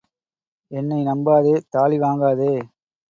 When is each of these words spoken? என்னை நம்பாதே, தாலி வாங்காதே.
என்னை 0.71 0.99
நம்பாதே, 1.03 1.53
தாலி 1.69 1.99
வாங்காதே. 1.99 2.53